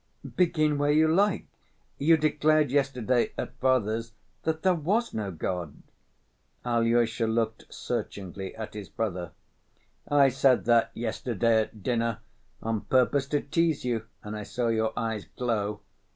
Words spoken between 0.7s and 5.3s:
where you like. You declared yesterday at father's that there was no